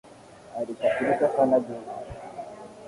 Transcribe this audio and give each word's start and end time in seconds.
Alikasirika 0.57 1.27
sana 1.29 1.57
juzi 1.59 1.91